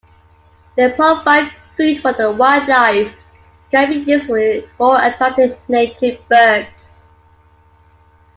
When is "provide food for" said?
0.93-2.11